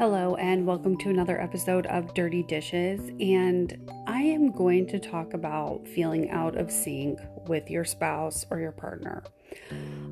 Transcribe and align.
Hello, 0.00 0.34
and 0.36 0.66
welcome 0.66 0.96
to 0.96 1.10
another 1.10 1.38
episode 1.38 1.84
of 1.88 2.14
Dirty 2.14 2.42
Dishes. 2.42 3.10
And 3.20 3.90
I 4.06 4.22
am 4.22 4.50
going 4.50 4.86
to 4.86 4.98
talk 4.98 5.34
about 5.34 5.86
feeling 5.86 6.30
out 6.30 6.56
of 6.56 6.70
sync 6.70 7.20
with 7.46 7.68
your 7.68 7.84
spouse 7.84 8.46
or 8.50 8.60
your 8.60 8.72
partner. 8.72 9.22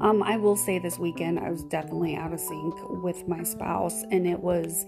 Um, 0.02 0.22
I 0.22 0.36
will 0.36 0.56
say 0.56 0.78
this 0.78 0.98
weekend 0.98 1.38
I 1.38 1.50
was 1.50 1.64
definitely 1.64 2.16
out 2.16 2.34
of 2.34 2.38
sync 2.38 2.74
with 3.02 3.26
my 3.26 3.42
spouse, 3.42 4.02
and 4.10 4.26
it 4.26 4.38
was 4.38 4.84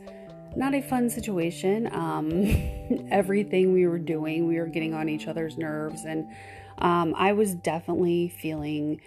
not 0.55 0.75
a 0.75 0.83
fun 0.83 1.09
situation. 1.09 1.89
Um, 1.95 3.09
everything 3.11 3.73
we 3.73 3.87
were 3.87 3.99
doing, 3.99 4.49
we 4.49 4.59
were 4.59 4.67
getting 4.67 4.93
on 4.93 5.09
each 5.09 5.29
other's 5.29 5.57
nerves, 5.57 6.05
and 6.05 6.31
um, 6.77 7.15
I 7.17 7.33
was 7.33 7.55
definitely 7.55 8.29
feeling 8.29 9.01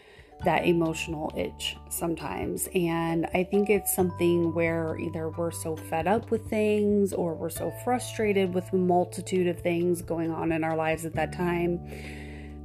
that 0.46 0.66
emotional 0.66 1.32
itch 1.36 1.78
sometimes. 1.90 2.68
And 2.76 3.26
I 3.34 3.44
think 3.44 3.70
it's 3.70 3.96
something 3.96 4.54
where 4.54 4.98
either 4.98 5.30
we're 5.30 5.52
so 5.52 5.76
fed 5.76 6.08
up 6.08 6.32
with 6.32 6.50
things 6.50 7.14
or 7.14 7.34
we're 7.34 7.50
so 7.50 7.72
frustrated 7.84 8.54
with 8.54 8.72
a 8.74 8.76
multitude 8.76 9.48
of 9.48 9.60
things 9.60 10.02
going 10.02 10.32
on 10.32 10.52
in 10.52 10.64
our 10.64 10.76
lives 10.76 11.06
at 11.06 11.14
that 11.14 11.34
time 11.34 11.80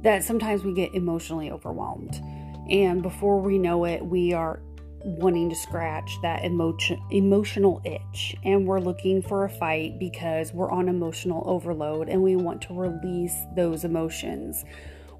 that 0.01 0.23
sometimes 0.23 0.63
we 0.63 0.73
get 0.73 0.93
emotionally 0.93 1.51
overwhelmed. 1.51 2.21
And 2.69 3.01
before 3.01 3.41
we 3.41 3.57
know 3.57 3.85
it, 3.85 4.05
we 4.05 4.33
are 4.33 4.61
wanting 5.03 5.49
to 5.49 5.55
scratch 5.55 6.17
that 6.21 6.43
emotion 6.43 7.01
emotional 7.09 7.81
itch 7.85 8.35
and 8.43 8.67
we're 8.67 8.81
looking 8.81 9.21
for 9.21 9.45
a 9.45 9.49
fight 9.49 9.97
because 9.97 10.53
we're 10.53 10.69
on 10.69 10.89
emotional 10.89 11.41
overload 11.45 12.09
and 12.09 12.21
we 12.21 12.35
want 12.35 12.61
to 12.61 12.73
release 12.73 13.35
those 13.55 13.85
emotions. 13.85 14.65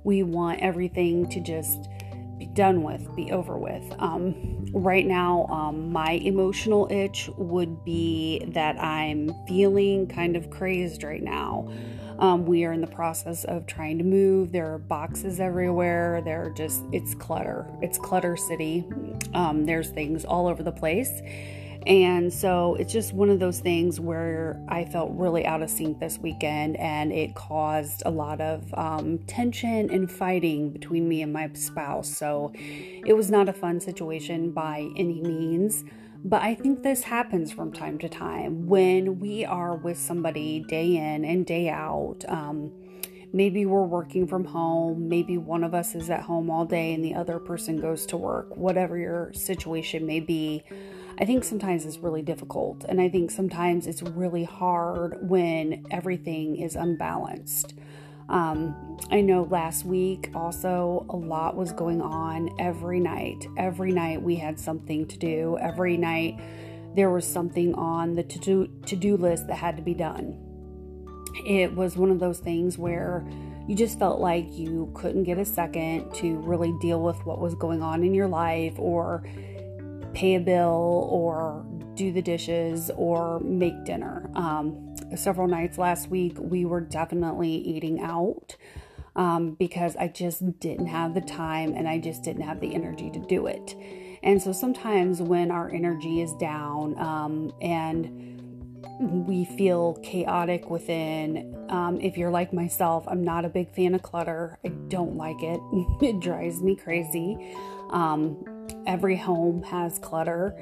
We 0.03 0.23
want 0.23 0.59
everything 0.59 1.29
to 1.29 1.39
just 1.39 1.87
done 2.53 2.84
with, 2.84 3.16
be 3.16 3.31
over 3.31 3.58
with. 3.58 3.84
Um, 3.99 4.66
right 4.73 5.05
now, 5.05 5.45
um, 5.47 5.92
my 5.92 6.14
emotional 6.14 6.88
itch 6.91 7.30
would 7.38 7.83
be 7.83 8.44
that 8.50 8.81
I'm 8.81 9.31
feeling 9.47 10.08
kind 10.08 10.36
of 10.36 10.50
crazed 10.50 11.03
right 11.03 11.23
now. 11.23 11.69
Um, 12.19 12.45
we 12.45 12.66
are 12.66 12.73
in 12.73 12.81
the 12.81 12.88
process 12.88 13.45
of 13.45 13.66
trying 13.66 13.97
to 14.00 14.03
move. 14.03 14.52
There 14.52 14.73
are 14.73 14.78
boxes 14.78 15.39
everywhere. 15.39 16.22
There 16.22 16.45
are 16.45 16.50
just, 16.50 16.83
it's 16.91 17.16
clutter. 17.16 17.66
It's 17.81 17.97
clutter 17.97 18.36
city. 18.36 18.86
Um, 19.34 19.66
there's 19.66 19.89
things 19.89 20.25
all 20.25 20.47
over 20.47 20.61
the 20.61 20.72
place. 20.72 21.22
And 21.88 22.31
so 22.31 22.75
it's 22.75 22.91
just 22.91 23.13
one 23.13 23.30
of 23.30 23.39
those 23.39 23.59
things 23.59 23.99
where 23.99 24.61
I 24.67 24.85
felt 24.85 25.11
really 25.13 25.45
out 25.45 25.61
of 25.61 25.69
sync 25.69 25.99
this 25.99 26.19
weekend, 26.19 26.77
and 26.77 27.11
it 27.11 27.35
caused 27.35 28.03
a 28.05 28.11
lot 28.11 28.41
of 28.41 28.73
um, 28.73 29.19
tension 29.19 29.89
and 29.89 30.11
fighting 30.11 30.72
between 30.72 31.07
me 31.07 31.22
and 31.22 31.31
my 31.31 31.50
spouse. 31.53 32.09
So 32.16 32.52
it 32.55 33.16
was 33.16 33.31
not 33.31 33.50
a 33.50 33.53
fun 33.53 33.80
situation 33.80 34.52
by 34.52 34.89
any 34.97 35.22
means. 35.22 35.83
But 36.23 36.41
I 36.41 36.53
think 36.53 36.83
this 36.83 37.03
happens 37.03 37.52
from 37.52 37.72
time 37.72 37.97
to 38.00 38.09
time 38.09 38.67
when 38.67 39.19
we 39.19 39.45
are 39.45 39.75
with 39.75 39.97
somebody 39.97 40.66
day 40.67 40.97
in 40.97 41.23
and 41.23 41.45
day 41.45 41.69
out. 41.69 42.25
Um, 42.27 42.73
maybe 43.31 43.66
we're 43.66 43.83
working 43.83 44.27
from 44.27 44.44
home, 44.44 45.07
maybe 45.07 45.38
one 45.38 45.63
of 45.63 45.73
us 45.73 45.95
is 45.95 46.09
at 46.09 46.23
home 46.23 46.50
all 46.50 46.66
day 46.66 46.94
and 46.94 47.05
the 47.05 47.13
other 47.13 47.39
person 47.39 47.80
goes 47.80 48.05
to 48.07 48.17
work, 48.17 48.57
whatever 48.57 48.97
your 48.97 49.31
situation 49.33 50.05
may 50.05 50.19
be. 50.19 50.63
I 51.20 51.25
think 51.25 51.44
sometimes 51.44 51.86
it's 51.86 51.98
really 51.98 52.22
difficult, 52.22 52.86
and 52.88 53.02
I 53.02 53.09
think 53.09 53.30
sometimes 53.30 53.88
it's 53.88 54.02
really 54.02 54.45
hard 54.45 55.17
when 55.30 55.86
everything 55.92 56.56
is 56.56 56.78
unbalanced. 56.78 57.73
Um, 58.30 58.98
I 59.12 59.20
know 59.20 59.44
last 59.44 59.84
week 59.84 60.30
also 60.34 61.06
a 61.09 61.17
lot 61.17 61.58
was 61.58 61.73
going 61.73 62.02
on 62.02 62.56
every 62.58 63.02
night. 63.02 63.47
Every 63.58 63.92
night 63.92 64.22
we 64.22 64.36
had 64.36 64.58
something 64.58 65.08
to 65.08 65.17
do. 65.17 65.58
Every 65.59 65.97
night 65.97 66.40
there 66.95 67.09
was 67.09 67.28
something 67.28 67.75
on 67.75 68.16
the 68.16 68.23
to 68.23 68.96
do 68.96 69.18
list 69.18 69.47
that 69.47 69.58
had 69.58 69.75
to 69.75 69.84
be 69.84 69.94
done. 69.94 70.38
It 71.46 71.75
was 71.75 71.97
one 71.97 72.12
of 72.12 72.19
those 72.19 72.40
things 72.40 72.78
where 72.78 73.28
you 73.68 73.75
just 73.75 74.00
felt 74.00 74.22
like 74.22 74.58
you 74.58 74.90
couldn't 74.96 75.24
get 75.24 75.38
a 75.38 75.46
second 75.46 76.13
to 76.16 76.38
really 76.38 76.74
deal 76.79 77.02
with 77.02 77.18
what 77.25 77.40
was 77.40 77.56
going 77.56 77.81
on 77.84 78.03
in 78.03 78.13
your 78.13 78.28
life 78.28 78.74
or 78.78 79.24
pay 80.14 80.36
a 80.36 80.40
bill 80.40 81.08
or 81.12 81.66
do 81.96 82.12
the 82.12 82.22
dishes 82.22 82.92
or 82.96 83.40
make 83.42 83.84
dinner. 83.86 84.30
Um, 84.36 84.96
several 85.16 85.47
nights 85.47 85.78
last 85.78 86.09
week, 86.09 86.38
we 86.40 86.66
were 86.66 86.81
definitely 86.81 87.52
eating 87.52 88.02
out 88.02 88.56
um, 89.16 89.56
because 89.56 89.96
I 89.97 90.08
just 90.08 90.59
didn't 90.59 90.88
have 90.88 91.14
the 91.14 91.22
time 91.22 91.74
and 91.75 91.88
I 91.88 92.00
just 92.00 92.24
didn't 92.24 92.44
have 92.44 92.59
the 92.59 92.74
energy 92.74 93.09
to 93.12 93.20
do 93.20 93.47
it. 93.47 93.75
And 94.24 94.42
so 94.42 94.52
sometimes 94.52 95.22
when 95.22 95.52
our 95.52 95.70
energy 95.72 96.22
is 96.22 96.34
down 96.34 96.97
um, 96.97 97.53
and 97.62 98.30
we 99.00 99.46
feel 99.46 99.94
chaotic 100.03 100.70
within. 100.70 101.56
Um, 101.70 102.00
if 102.02 102.18
you're 102.18 102.31
like 102.31 102.52
myself, 102.52 103.06
I'm 103.08 103.24
not 103.24 103.46
a 103.46 103.50
big 103.50 103.74
fan 103.74 103.96
of 103.96 104.02
clutter. 104.02 104.59
I 104.66 104.70
don't 104.70 105.16
like 105.16 105.41
it. 105.41 105.59
it 106.02 106.20
drives 106.20 106.62
me 106.62 106.76
crazy. 106.76 107.56
Um, 107.91 108.44
every 108.85 109.18
home 109.18 109.63
has 109.63 110.00
clutter 110.00 110.56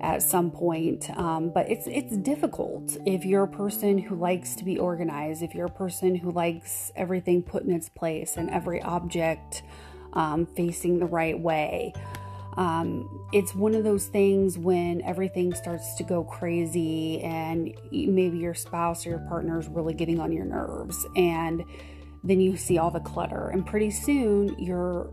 at 0.00 0.20
some 0.20 0.50
point, 0.50 1.08
um, 1.16 1.50
but 1.50 1.70
it's 1.70 1.86
it's 1.86 2.16
difficult 2.16 2.96
if 3.06 3.24
you're 3.24 3.44
a 3.44 3.48
person 3.48 3.98
who 3.98 4.16
likes 4.16 4.56
to 4.56 4.64
be 4.64 4.78
organized. 4.78 5.42
If 5.42 5.54
you're 5.54 5.66
a 5.66 5.70
person 5.70 6.16
who 6.16 6.30
likes 6.32 6.90
everything 6.96 7.42
put 7.42 7.62
in 7.62 7.72
its 7.72 7.88
place 7.88 8.36
and 8.36 8.50
every 8.50 8.82
object 8.82 9.62
um, 10.12 10.46
facing 10.46 10.98
the 10.98 11.06
right 11.06 11.38
way. 11.38 11.92
Um, 12.56 13.26
it's 13.32 13.54
one 13.54 13.74
of 13.74 13.82
those 13.82 14.06
things 14.06 14.58
when 14.58 15.00
everything 15.02 15.54
starts 15.54 15.94
to 15.94 16.04
go 16.04 16.22
crazy 16.22 17.22
and 17.22 17.74
maybe 17.90 18.38
your 18.38 18.52
spouse 18.52 19.06
or 19.06 19.10
your 19.10 19.20
partner 19.20 19.58
is 19.58 19.68
really 19.68 19.94
getting 19.94 20.20
on 20.20 20.32
your 20.32 20.44
nerves 20.44 21.06
and 21.16 21.64
then 22.22 22.40
you 22.40 22.58
see 22.58 22.76
all 22.76 22.90
the 22.90 23.00
clutter 23.00 23.48
and 23.48 23.64
pretty 23.64 23.90
soon 23.90 24.54
you're 24.58 25.10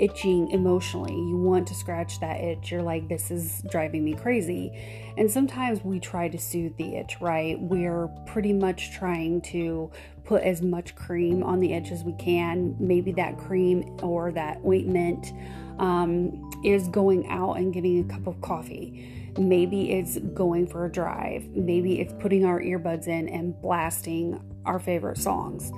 itching 0.00 0.50
emotionally 0.50 1.14
you 1.14 1.36
want 1.36 1.66
to 1.66 1.74
scratch 1.74 2.18
that 2.20 2.40
itch 2.40 2.70
you're 2.70 2.82
like 2.82 3.08
this 3.08 3.30
is 3.30 3.62
driving 3.70 4.04
me 4.04 4.14
crazy 4.14 4.72
and 5.16 5.30
sometimes 5.30 5.84
we 5.84 6.00
try 6.00 6.28
to 6.28 6.38
soothe 6.38 6.76
the 6.76 6.96
itch 6.96 7.16
right 7.20 7.60
we're 7.60 8.08
pretty 8.26 8.52
much 8.52 8.92
trying 8.92 9.40
to 9.40 9.90
put 10.24 10.42
as 10.42 10.62
much 10.62 10.94
cream 10.94 11.42
on 11.42 11.60
the 11.60 11.74
edge 11.74 11.90
as 11.92 12.02
we 12.02 12.12
can 12.14 12.74
maybe 12.80 13.12
that 13.12 13.36
cream 13.38 13.96
or 14.02 14.32
that 14.32 14.58
ointment 14.64 15.32
um, 15.80 16.50
is 16.62 16.88
going 16.88 17.26
out 17.28 17.54
and 17.54 17.72
getting 17.72 18.00
a 18.00 18.12
cup 18.12 18.26
of 18.26 18.40
coffee. 18.40 19.32
Maybe 19.38 19.92
it's 19.92 20.18
going 20.18 20.66
for 20.66 20.84
a 20.84 20.92
drive. 20.92 21.48
Maybe 21.48 22.00
it's 22.00 22.12
putting 22.20 22.44
our 22.44 22.60
earbuds 22.60 23.08
in 23.08 23.28
and 23.28 23.60
blasting 23.60 24.40
our 24.66 24.78
favorite 24.78 25.18
songs. 25.18 25.72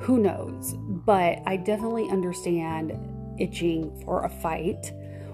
Who 0.00 0.18
knows? 0.18 0.74
But 0.74 1.40
I 1.46 1.56
definitely 1.58 2.08
understand 2.08 2.92
itching 3.38 4.02
for 4.04 4.24
a 4.24 4.28
fight, 4.28 4.92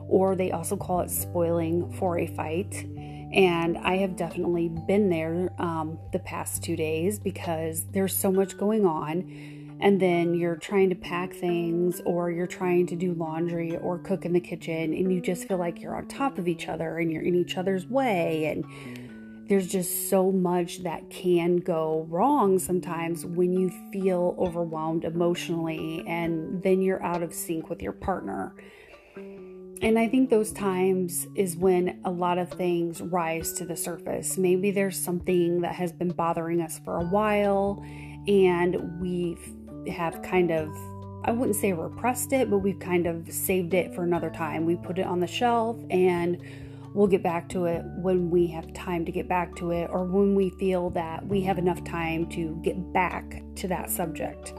or 0.09 0.37
they 0.37 0.53
also 0.53 0.77
call 0.77 1.01
it 1.01 1.11
spoiling 1.11 1.93
for 1.93 2.19
a 2.19 2.27
fight. 2.27 2.87
And 3.33 3.77
I 3.79 3.97
have 3.99 4.17
definitely 4.17 4.69
been 4.69 5.11
there 5.11 5.53
um, 5.59 5.99
the 6.13 6.19
past 6.19 6.63
two 6.63 6.77
days 6.77 7.19
because 7.19 7.85
there's 7.93 8.17
so 8.17 8.33
much 8.33 8.57
going 8.57 8.87
on 8.87 9.59
and 9.81 10.01
then 10.01 10.35
you're 10.35 10.57
trying 10.57 10.89
to 10.89 10.97
pack 10.97 11.33
things 11.33 12.01
or 12.05 12.31
you're 12.31 12.47
trying 12.47 12.87
to 12.87 12.97
do 12.97 13.15
laundry 13.15 13.77
or 13.77 13.99
cook 13.99 14.25
in 14.25 14.33
the 14.33 14.41
kitchen 14.41 14.93
and 14.93 15.13
you 15.13 15.21
just 15.21 15.47
feel 15.47 15.59
like 15.59 15.81
you're 15.81 15.95
on 15.95 16.07
top 16.09 16.39
of 16.39 16.49
each 16.49 16.69
other 16.69 16.99
and 16.99 17.13
you're 17.13 17.23
in 17.23 17.35
each 17.35 17.57
other's 17.57 17.87
way 17.87 18.47
and 18.47 18.65
there's 19.49 19.67
just 19.67 20.11
so 20.11 20.31
much 20.31 20.83
that 20.83 21.09
can 21.09 21.57
go 21.57 22.07
wrong 22.11 22.59
sometimes 22.59 23.25
when 23.25 23.53
you 23.53 23.71
feel 23.91 24.37
overwhelmed 24.39 25.05
emotionally 25.05 26.05
and 26.07 26.63
then 26.63 26.83
you're 26.83 27.03
out 27.03 27.23
of 27.23 27.33
sync 27.33 27.71
with 27.71 27.83
your 27.83 27.93
partner. 27.93 28.55
And 29.81 29.99
I 29.99 30.09
think 30.09 30.29
those 30.29 30.53
times 30.53 31.27
is 31.35 31.57
when 31.57 32.01
a 32.05 32.11
lot 32.11 32.37
of 32.37 32.51
things 32.51 33.01
rise 33.01 33.53
to 33.55 33.65
the 33.65 33.77
surface. 33.77 34.37
Maybe 34.37 34.71
there's 34.71 34.99
something 34.99 35.63
that 35.63 35.75
has 35.75 35.93
been 35.93 36.11
bothering 36.11 36.61
us 36.61 36.79
for 36.85 36.97
a 36.97 37.05
while 37.05 37.83
and 38.27 39.01
we've 39.01 39.55
have 39.89 40.21
kind 40.21 40.51
of 40.51 40.69
I 41.25 41.33
wouldn't 41.33 41.57
say 41.57 41.73
repressed 41.73 42.33
it, 42.33 42.49
but 42.49 42.59
we've 42.59 42.79
kind 42.79 43.07
of 43.07 43.31
saved 43.31 43.75
it 43.75 43.95
for 43.95 44.05
another 44.05 44.31
time. 44.31 44.65
We 44.65 44.77
put 44.77 44.99
it 44.99 45.07
on 45.07 45.21
the 45.21 45.27
shelf 45.27 45.77
and 45.91 46.41
we'll 46.95 47.07
get 47.07 47.23
back 47.23 47.49
to 47.51 47.67
it 47.67 47.85
when 47.97 48.31
we 48.31 48.47
have 48.47 48.73
time 48.73 49.05
to 49.05 49.13
get 49.13 49.29
back 49.29 49.55
to 49.57 49.71
it 49.71 49.89
or 49.91 50.05
when 50.05 50.35
we 50.35 50.51
feel 50.51 50.91
that 50.91 51.27
we 51.27 51.41
have 51.43 51.59
enough 51.59 51.83
time 51.85 52.27
to 52.31 52.59
get 52.63 52.93
back 52.93 53.43
to 53.57 53.69
that 53.69 53.91
subject. 53.91 54.53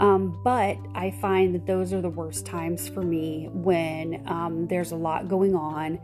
Um, 0.00 0.40
but 0.42 0.78
I 0.94 1.12
find 1.20 1.54
that 1.54 1.66
those 1.66 1.92
are 1.92 2.00
the 2.00 2.10
worst 2.10 2.44
times 2.44 2.88
for 2.88 3.02
me 3.02 3.48
when 3.52 4.24
um, 4.26 4.66
there's 4.66 4.90
a 4.90 4.96
lot 4.96 5.28
going 5.28 5.54
on 5.54 6.00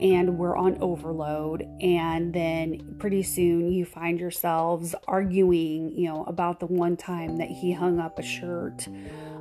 and 0.00 0.38
we're 0.38 0.56
on 0.56 0.76
overload 0.80 1.68
and 1.80 2.32
then 2.32 2.96
pretty 2.98 3.22
soon 3.22 3.70
you 3.70 3.84
find 3.84 4.18
yourselves 4.18 4.94
arguing 5.06 5.92
you 5.96 6.08
know 6.08 6.24
about 6.24 6.58
the 6.58 6.66
one 6.66 6.96
time 6.96 7.36
that 7.36 7.48
he 7.48 7.72
hung 7.72 8.00
up 8.00 8.18
a 8.18 8.22
shirt 8.22 8.88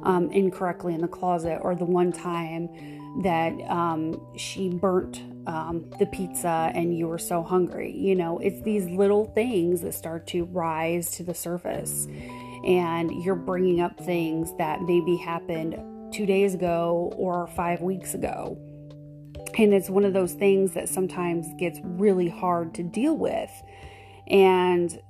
um, 0.03 0.31
incorrectly 0.31 0.94
in 0.94 1.01
the 1.01 1.07
closet 1.07 1.57
or 1.62 1.74
the 1.74 1.86
one 1.86 2.12
time 2.12 2.69
that 3.24 3.53
um, 3.69 4.21
she 4.38 4.69
burnt 4.69 5.24
um, 5.47 5.89
the 5.99 6.05
pizza 6.05 6.71
and 6.73 6.97
you 6.97 7.07
were 7.07 7.17
so 7.17 7.43
hungry. 7.43 7.95
You 7.95 8.15
know, 8.15 8.39
it's 8.39 8.61
these 8.61 8.85
little 8.85 9.25
things 9.25 9.81
that 9.81 9.93
start 9.93 10.27
to 10.27 10.45
rise 10.45 11.11
to 11.11 11.23
the 11.23 11.33
surface. 11.33 12.07
And 12.65 13.11
you're 13.23 13.35
bringing 13.35 13.81
up 13.81 13.99
things 13.99 14.53
that 14.57 14.81
maybe 14.81 15.17
happened 15.17 16.13
two 16.13 16.25
days 16.25 16.53
ago 16.53 17.11
or 17.15 17.47
five 17.47 17.81
weeks 17.81 18.13
ago. 18.13 18.57
And 19.57 19.73
it's 19.73 19.89
one 19.89 20.05
of 20.05 20.13
those 20.13 20.33
things 20.33 20.73
that 20.73 20.88
sometimes 20.88 21.47
gets 21.57 21.79
really 21.83 22.29
hard 22.29 22.73
to 22.75 22.83
deal 22.83 23.17
with. 23.17 23.51
And 24.27 25.01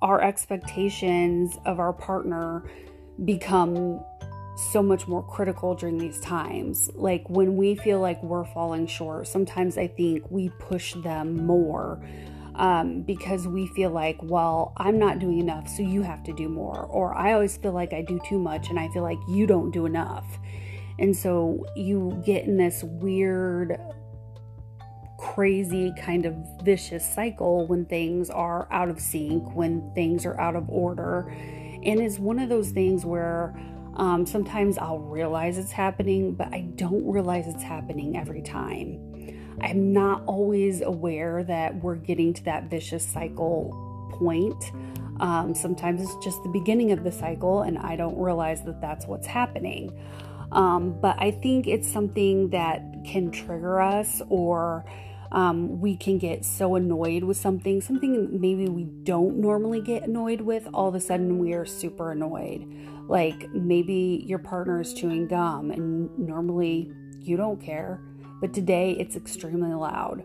our 0.00 0.20
expectations 0.20 1.56
of 1.64 1.78
our 1.78 1.92
partner 1.92 2.64
become 3.24 4.04
so 4.70 4.82
much 4.82 5.06
more 5.08 5.22
critical 5.22 5.74
during 5.74 5.98
these 5.98 6.20
times. 6.20 6.90
Like 6.94 7.28
when 7.28 7.56
we 7.56 7.74
feel 7.74 8.00
like 8.00 8.22
we're 8.22 8.44
falling 8.44 8.86
short, 8.86 9.26
sometimes 9.26 9.76
I 9.76 9.88
think 9.88 10.30
we 10.30 10.48
push 10.48 10.94
them 10.94 11.44
more 11.46 12.00
um, 12.54 13.02
because 13.02 13.46
we 13.48 13.66
feel 13.68 13.90
like, 13.90 14.18
well, 14.22 14.72
I'm 14.76 14.98
not 14.98 15.18
doing 15.18 15.38
enough, 15.38 15.68
so 15.68 15.82
you 15.82 16.02
have 16.02 16.22
to 16.24 16.32
do 16.32 16.48
more. 16.48 16.84
Or 16.84 17.14
I 17.14 17.32
always 17.32 17.56
feel 17.56 17.72
like 17.72 17.92
I 17.92 18.02
do 18.02 18.20
too 18.28 18.38
much 18.38 18.68
and 18.68 18.78
I 18.78 18.88
feel 18.88 19.02
like 19.02 19.18
you 19.28 19.46
don't 19.46 19.70
do 19.70 19.86
enough. 19.86 20.38
And 20.98 21.16
so 21.16 21.64
you 21.74 22.22
get 22.24 22.44
in 22.44 22.56
this 22.56 22.82
weird, 22.84 23.80
crazy 25.18 25.92
kind 25.98 26.26
of 26.26 26.34
vicious 26.62 27.14
cycle 27.14 27.66
when 27.66 27.86
things 27.86 28.28
are 28.28 28.68
out 28.70 28.88
of 28.88 29.00
sync, 29.00 29.54
when 29.54 29.90
things 29.94 30.26
are 30.26 30.38
out 30.38 30.56
of 30.56 30.68
order. 30.68 31.28
And 31.84 32.00
it's 32.00 32.18
one 32.18 32.38
of 32.38 32.48
those 32.48 32.70
things 32.70 33.04
where 33.04 33.54
um, 33.94 34.26
sometimes 34.26 34.78
I'll 34.78 34.98
realize 34.98 35.58
it's 35.58 35.72
happening, 35.72 36.34
but 36.34 36.48
I 36.48 36.62
don't 36.76 37.06
realize 37.06 37.46
it's 37.46 37.62
happening 37.62 38.16
every 38.16 38.42
time. 38.42 38.98
I'm 39.60 39.92
not 39.92 40.24
always 40.26 40.80
aware 40.80 41.44
that 41.44 41.76
we're 41.82 41.96
getting 41.96 42.32
to 42.34 42.44
that 42.44 42.70
vicious 42.70 43.04
cycle 43.04 44.08
point. 44.14 44.72
Um, 45.20 45.54
sometimes 45.54 46.00
it's 46.02 46.24
just 46.24 46.42
the 46.42 46.48
beginning 46.48 46.92
of 46.92 47.04
the 47.04 47.12
cycle, 47.12 47.62
and 47.62 47.78
I 47.78 47.96
don't 47.96 48.18
realize 48.18 48.62
that 48.64 48.80
that's 48.80 49.06
what's 49.06 49.26
happening. 49.26 49.92
Um, 50.50 50.98
but 51.00 51.16
I 51.18 51.30
think 51.30 51.66
it's 51.66 51.90
something 51.90 52.50
that 52.50 52.82
can 53.06 53.30
trigger 53.30 53.80
us, 53.80 54.22
or 54.28 54.84
um, 55.30 55.80
we 55.80 55.96
can 55.96 56.18
get 56.18 56.44
so 56.44 56.74
annoyed 56.74 57.24
with 57.24 57.36
something, 57.36 57.80
something 57.80 58.40
maybe 58.40 58.68
we 58.68 58.84
don't 58.84 59.36
normally 59.36 59.80
get 59.80 60.02
annoyed 60.04 60.40
with. 60.40 60.66
All 60.74 60.88
of 60.88 60.94
a 60.94 61.00
sudden, 61.00 61.38
we 61.38 61.52
are 61.52 61.64
super 61.64 62.12
annoyed. 62.12 62.66
Like 63.08 63.50
maybe 63.52 64.24
your 64.26 64.38
partner 64.38 64.80
is 64.80 64.94
chewing 64.94 65.28
gum, 65.28 65.70
and 65.70 66.16
normally 66.18 66.92
you 67.20 67.36
don't 67.36 67.60
care 67.60 68.00
but 68.42 68.52
today 68.52 68.90
it's 68.98 69.14
extremely 69.14 69.72
loud. 69.72 70.24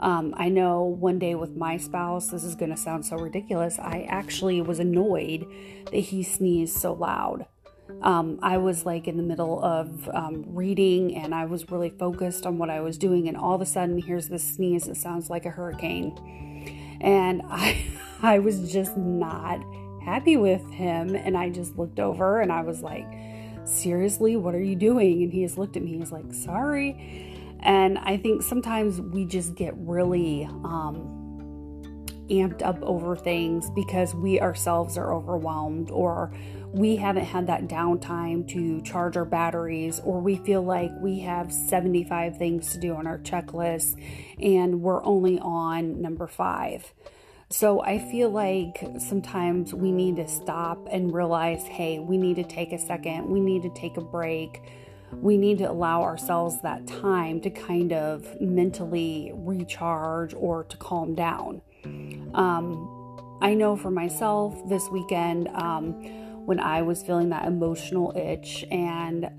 Um, 0.00 0.34
I 0.36 0.48
know 0.48 0.82
one 0.82 1.20
day 1.20 1.36
with 1.36 1.56
my 1.56 1.76
spouse, 1.76 2.26
this 2.26 2.42
is 2.42 2.56
going 2.56 2.72
to 2.72 2.76
sound 2.76 3.06
so 3.06 3.16
ridiculous. 3.16 3.78
I 3.78 4.06
actually 4.10 4.60
was 4.60 4.80
annoyed 4.80 5.46
that 5.84 5.96
he 5.96 6.24
sneezed 6.24 6.76
so 6.76 6.92
loud. 6.92 7.46
Um, 8.02 8.40
I 8.42 8.58
was 8.58 8.84
like 8.84 9.06
in 9.06 9.16
the 9.16 9.22
middle 9.22 9.62
of 9.64 10.10
um, 10.12 10.44
reading 10.48 11.14
and 11.14 11.32
I 11.32 11.44
was 11.44 11.70
really 11.70 11.90
focused 11.90 12.44
on 12.44 12.58
what 12.58 12.70
I 12.70 12.80
was 12.80 12.98
doing, 12.98 13.28
and 13.28 13.36
all 13.36 13.54
of 13.54 13.60
a 13.60 13.66
sudden, 13.66 14.02
here's 14.02 14.28
this 14.28 14.42
sneeze 14.42 14.86
that 14.86 14.96
sounds 14.96 15.30
like 15.30 15.46
a 15.46 15.50
hurricane. 15.50 16.98
And 17.00 17.42
I, 17.48 17.86
I 18.22 18.40
was 18.40 18.72
just 18.72 18.96
not 18.96 19.60
happy 20.04 20.36
with 20.36 20.68
him. 20.70 21.14
And 21.14 21.36
I 21.36 21.50
just 21.50 21.76
looked 21.76 21.98
over 21.98 22.40
and 22.40 22.52
I 22.52 22.62
was 22.62 22.82
like, 22.82 23.06
Seriously, 23.64 24.36
what 24.36 24.54
are 24.54 24.62
you 24.62 24.76
doing? 24.76 25.22
And 25.22 25.32
he 25.32 25.42
just 25.42 25.56
looked 25.56 25.76
at 25.76 25.82
me, 25.82 25.98
he's 25.98 26.12
like, 26.12 26.32
Sorry. 26.32 27.30
And 27.60 27.98
I 27.98 28.18
think 28.18 28.42
sometimes 28.42 29.00
we 29.00 29.24
just 29.24 29.54
get 29.54 29.72
really 29.76 30.44
um, 30.44 31.14
amped 32.30 32.62
up 32.62 32.80
over 32.82 33.16
things 33.16 33.70
because 33.70 34.14
we 34.14 34.40
ourselves 34.40 34.96
are 34.96 35.14
overwhelmed 35.14 35.90
or 35.90 36.32
we 36.72 36.96
haven't 36.96 37.24
had 37.24 37.46
that 37.46 37.68
downtime 37.68 38.48
to 38.48 38.82
charge 38.82 39.16
our 39.16 39.24
batteries 39.24 40.00
or 40.00 40.20
we 40.20 40.36
feel 40.36 40.62
like 40.62 40.90
we 41.00 41.20
have 41.20 41.52
75 41.52 42.36
things 42.36 42.72
to 42.72 42.78
do 42.78 42.94
on 42.94 43.06
our 43.06 43.18
checklist 43.18 44.00
and 44.42 44.80
we're 44.80 45.04
only 45.04 45.38
on 45.38 46.00
number 46.00 46.26
five. 46.26 46.92
So 47.50 47.82
I 47.82 47.98
feel 47.98 48.30
like 48.30 48.84
sometimes 48.98 49.74
we 49.74 49.92
need 49.92 50.16
to 50.16 50.26
stop 50.26 50.88
and 50.90 51.12
realize 51.14 51.62
hey, 51.64 51.98
we 51.98 52.16
need 52.16 52.36
to 52.36 52.44
take 52.44 52.72
a 52.72 52.78
second, 52.78 53.28
we 53.28 53.40
need 53.40 53.62
to 53.62 53.70
take 53.70 53.96
a 53.96 54.00
break 54.00 54.60
we 55.20 55.36
need 55.36 55.58
to 55.58 55.70
allow 55.70 56.02
ourselves 56.02 56.60
that 56.62 56.86
time 56.86 57.40
to 57.40 57.50
kind 57.50 57.92
of 57.92 58.40
mentally 58.40 59.32
recharge 59.34 60.34
or 60.34 60.64
to 60.64 60.76
calm 60.76 61.14
down. 61.14 61.60
Um, 62.34 63.38
I 63.40 63.54
know 63.54 63.76
for 63.76 63.90
myself 63.90 64.68
this 64.68 64.88
weekend, 64.88 65.48
um, 65.48 65.92
when 66.46 66.60
I 66.60 66.82
was 66.82 67.02
feeling 67.02 67.30
that 67.30 67.46
emotional 67.46 68.12
itch, 68.16 68.64
and 68.70 69.30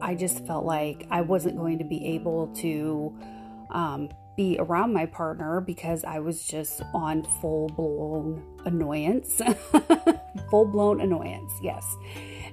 I 0.00 0.14
just 0.14 0.46
felt 0.46 0.64
like 0.64 1.06
I 1.10 1.22
wasn't 1.22 1.56
going 1.56 1.78
to 1.78 1.84
be 1.84 2.14
able 2.14 2.48
to 2.56 3.16
um, 3.70 4.10
be 4.36 4.56
around 4.58 4.92
my 4.92 5.06
partner 5.06 5.60
because 5.60 6.04
I 6.04 6.18
was 6.20 6.44
just 6.44 6.82
on 6.94 7.24
full 7.40 7.68
blown 7.68 8.42
annoyance. 8.64 9.40
full 10.50 10.66
blown 10.66 11.00
annoyance, 11.00 11.52
yes. 11.62 11.84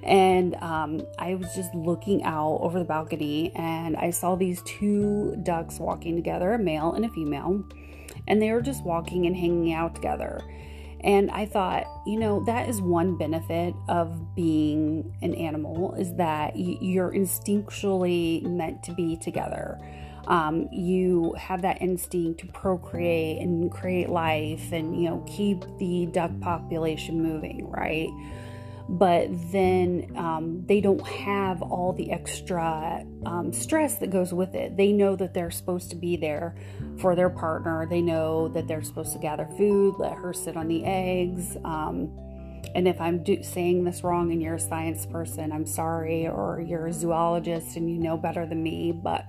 And 0.02 0.54
um, 0.56 1.02
I 1.18 1.34
was 1.34 1.54
just 1.54 1.74
looking 1.74 2.22
out 2.24 2.58
over 2.62 2.78
the 2.78 2.84
balcony 2.84 3.52
and 3.54 3.96
I 3.96 4.10
saw 4.10 4.34
these 4.34 4.62
two 4.62 5.36
ducks 5.42 5.78
walking 5.78 6.16
together, 6.16 6.52
a 6.52 6.58
male 6.58 6.92
and 6.92 7.04
a 7.04 7.08
female, 7.10 7.64
and 8.26 8.40
they 8.40 8.52
were 8.52 8.62
just 8.62 8.84
walking 8.84 9.26
and 9.26 9.36
hanging 9.36 9.72
out 9.72 9.94
together. 9.94 10.40
And 11.02 11.30
I 11.30 11.46
thought, 11.46 11.86
you 12.06 12.18
know, 12.18 12.44
that 12.44 12.68
is 12.68 12.82
one 12.82 13.16
benefit 13.16 13.74
of 13.88 14.34
being 14.34 15.16
an 15.22 15.34
animal 15.34 15.94
is 15.94 16.14
that 16.16 16.52
you're 16.56 17.10
instinctually 17.10 18.42
meant 18.42 18.82
to 18.84 18.92
be 18.92 19.16
together. 19.16 19.78
Um, 20.30 20.68
you 20.70 21.34
have 21.36 21.62
that 21.62 21.82
instinct 21.82 22.40
to 22.40 22.46
procreate 22.46 23.42
and 23.42 23.70
create 23.70 24.08
life 24.08 24.72
and, 24.72 24.96
you 24.96 25.10
know, 25.10 25.24
keep 25.26 25.64
the 25.78 26.06
duck 26.06 26.30
population 26.40 27.20
moving, 27.22 27.68
right? 27.68 28.08
but 28.90 29.28
then 29.52 30.12
um, 30.16 30.64
they 30.66 30.80
don't 30.80 31.06
have 31.06 31.62
all 31.62 31.92
the 31.92 32.10
extra 32.10 33.04
um, 33.24 33.52
stress 33.52 33.98
that 33.98 34.10
goes 34.10 34.34
with 34.34 34.56
it. 34.56 34.76
They 34.76 34.90
know 34.90 35.14
that 35.14 35.32
they're 35.32 35.52
supposed 35.52 35.90
to 35.90 35.96
be 35.96 36.16
there 36.16 36.56
for 36.98 37.14
their 37.14 37.30
partner. 37.30 37.86
They 37.88 38.00
know 38.00 38.48
that 38.48 38.66
they're 38.66 38.82
supposed 38.82 39.12
to 39.12 39.20
gather 39.20 39.46
food, 39.56 39.94
let 39.98 40.14
her 40.14 40.32
sit 40.32 40.56
on 40.56 40.66
the 40.66 40.84
eggs. 40.84 41.56
Um, 41.64 42.10
and 42.74 42.88
if 42.88 43.00
I'm 43.00 43.22
do- 43.22 43.44
saying 43.44 43.84
this 43.84 44.02
wrong 44.02 44.32
and 44.32 44.42
you're 44.42 44.56
a 44.56 44.60
science 44.60 45.06
person, 45.06 45.52
I'm 45.52 45.66
sorry, 45.66 46.26
or 46.26 46.60
you're 46.60 46.88
a 46.88 46.92
zoologist 46.92 47.76
and 47.76 47.88
you 47.88 47.96
know 47.96 48.16
better 48.16 48.44
than 48.44 48.60
me, 48.60 48.90
but 48.90 49.24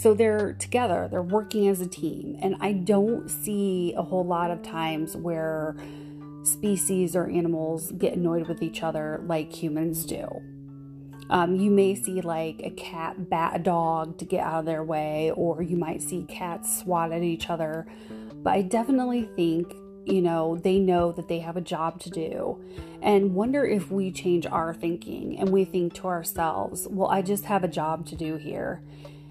so 0.00 0.14
they're 0.14 0.54
together, 0.54 1.08
they're 1.10 1.20
working 1.20 1.68
as 1.68 1.82
a 1.82 1.86
team. 1.86 2.38
And 2.40 2.56
I 2.60 2.72
don't 2.72 3.28
see 3.28 3.92
a 3.94 4.02
whole 4.02 4.24
lot 4.24 4.50
of 4.50 4.62
times 4.62 5.14
where 5.14 5.76
species 6.42 7.14
or 7.14 7.28
animals 7.28 7.92
get 7.92 8.14
annoyed 8.14 8.48
with 8.48 8.62
each 8.62 8.82
other 8.82 9.22
like 9.26 9.52
humans 9.52 10.06
do. 10.06 10.26
Um, 11.28 11.56
you 11.56 11.70
may 11.70 11.94
see 11.94 12.22
like 12.22 12.62
a 12.64 12.70
cat 12.70 13.28
bat 13.28 13.52
a 13.56 13.58
dog 13.58 14.16
to 14.18 14.24
get 14.24 14.42
out 14.42 14.60
of 14.60 14.64
their 14.64 14.82
way, 14.82 15.32
or 15.36 15.60
you 15.60 15.76
might 15.76 16.00
see 16.00 16.24
cats 16.28 16.80
swat 16.80 17.12
at 17.12 17.22
each 17.22 17.50
other. 17.50 17.86
But 18.42 18.54
I 18.54 18.62
definitely 18.62 19.28
think, 19.36 19.70
you 20.06 20.22
know, 20.22 20.56
they 20.56 20.78
know 20.78 21.12
that 21.12 21.28
they 21.28 21.40
have 21.40 21.58
a 21.58 21.60
job 21.60 22.00
to 22.00 22.10
do. 22.10 22.58
And 23.02 23.34
wonder 23.34 23.66
if 23.66 23.90
we 23.90 24.10
change 24.12 24.46
our 24.46 24.72
thinking 24.72 25.38
and 25.38 25.50
we 25.50 25.66
think 25.66 25.92
to 25.96 26.06
ourselves, 26.06 26.88
well, 26.90 27.10
I 27.10 27.20
just 27.20 27.44
have 27.44 27.64
a 27.64 27.68
job 27.68 28.06
to 28.06 28.16
do 28.16 28.36
here. 28.36 28.82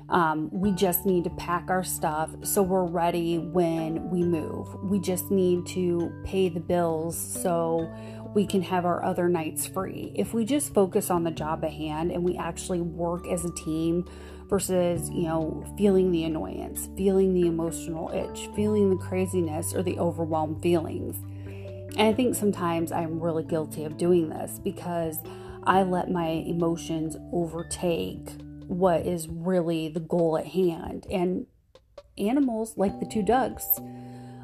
Um, 0.09 0.49
we 0.51 0.71
just 0.71 1.05
need 1.05 1.23
to 1.25 1.29
pack 1.31 1.69
our 1.69 1.83
stuff 1.83 2.31
so 2.43 2.63
we're 2.63 2.85
ready 2.85 3.37
when 3.37 4.09
we 4.09 4.23
move. 4.23 4.73
We 4.83 4.99
just 4.99 5.29
need 5.29 5.67
to 5.67 6.11
pay 6.23 6.49
the 6.49 6.59
bills 6.59 7.15
so 7.17 7.93
we 8.33 8.45
can 8.45 8.61
have 8.63 8.85
our 8.85 9.03
other 9.03 9.29
nights 9.29 9.67
free. 9.67 10.11
If 10.15 10.33
we 10.33 10.45
just 10.45 10.73
focus 10.73 11.11
on 11.11 11.23
the 11.23 11.31
job 11.31 11.63
at 11.63 11.73
hand 11.73 12.11
and 12.11 12.23
we 12.23 12.37
actually 12.37 12.81
work 12.81 13.27
as 13.27 13.45
a 13.45 13.53
team 13.53 14.05
versus, 14.47 15.09
you 15.11 15.23
know, 15.23 15.63
feeling 15.77 16.11
the 16.11 16.23
annoyance, 16.23 16.89
feeling 16.97 17.33
the 17.35 17.47
emotional 17.47 18.09
itch, 18.09 18.49
feeling 18.55 18.89
the 18.89 18.97
craziness 18.97 19.75
or 19.75 19.83
the 19.83 19.99
overwhelmed 19.99 20.61
feelings. 20.61 21.17
And 21.97 22.07
I 22.07 22.13
think 22.13 22.35
sometimes 22.35 22.91
I'm 22.91 23.19
really 23.19 23.43
guilty 23.43 23.83
of 23.83 23.97
doing 23.97 24.29
this 24.29 24.59
because 24.59 25.17
I 25.65 25.83
let 25.83 26.09
my 26.09 26.27
emotions 26.27 27.15
overtake 27.31 28.27
what 28.69 29.05
is 29.05 29.27
really 29.27 29.89
the 29.89 29.99
goal 29.99 30.37
at 30.37 30.47
hand. 30.47 31.07
And 31.11 31.47
animals, 32.17 32.77
like 32.77 32.99
the 32.99 33.05
two 33.05 33.23
ducks, 33.23 33.65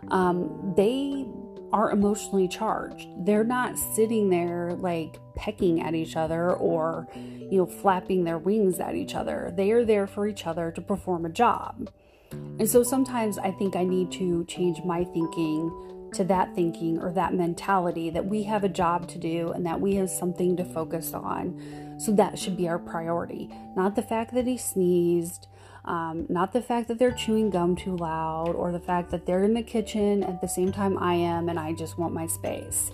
um, 0.10 0.74
they 0.76 1.26
are 1.72 1.92
emotionally 1.92 2.48
charged. 2.48 3.08
They're 3.26 3.44
not 3.44 3.78
sitting 3.78 4.30
there 4.30 4.74
like 4.74 5.20
pecking 5.36 5.82
at 5.82 5.94
each 5.94 6.16
other 6.16 6.54
or, 6.54 7.08
you 7.16 7.58
know, 7.58 7.66
flapping 7.66 8.24
their 8.24 8.38
wings 8.38 8.80
at 8.80 8.96
each 8.96 9.14
other. 9.14 9.54
They 9.56 9.72
are 9.72 9.86
there 9.86 10.08
for 10.08 10.28
each 10.28 10.48
other 10.48 10.72
to 10.72 10.82
perform 10.82 11.26
a 11.26 11.30
job. 11.30 11.90
And 12.32 12.70
so 12.70 12.82
sometimes 12.82 13.38
I 13.38 13.52
think 13.52 13.76
I 13.76 13.84
need 13.84 14.12
to 14.14 14.46
change 14.46 14.84
my 14.84 15.04
thinking 15.04 16.10
to 16.14 16.24
that 16.24 16.56
thinking 16.56 16.98
or 16.98 17.12
that 17.12 17.34
mentality 17.34 18.10
that 18.10 18.26
we 18.26 18.44
have 18.44 18.64
a 18.64 18.70
job 18.70 19.08
to 19.10 19.18
do 19.18 19.52
and 19.52 19.66
that 19.66 19.82
we 19.82 19.96
have 19.96 20.10
something 20.10 20.56
to 20.58 20.66
focus 20.66 21.14
on. 21.14 21.60
So 21.98 22.12
that 22.14 22.38
should 22.38 22.58
be 22.58 22.68
our 22.68 22.80
priority. 22.80 23.50
Not 23.76 23.96
the 23.96 24.02
fact 24.02 24.34
that 24.34 24.48
he 24.48 24.58
sneezed, 24.58 25.48
um, 25.86 26.26
not 26.30 26.52
the 26.52 26.62
fact 26.62 26.88
that 26.88 27.00
they're 27.00 27.12
chewing 27.12 27.50
gum 27.50 27.76
too 27.76 27.96
loud 27.96 28.56
or 28.56 28.72
the 28.72 28.80
fact 28.80 29.12
that 29.12 29.26
they're 29.26 29.44
in 29.44 29.54
the 29.54 29.64
kitchen 29.64 30.24
at 30.24 30.42
the 30.42 30.48
same 30.48 30.72
time 30.72 30.98
I 30.98 31.14
am 31.14 31.48
and 31.48 31.60
I 31.60 31.74
just 31.74 31.98
want 31.98 32.14
my 32.14 32.28
space. 32.28 32.92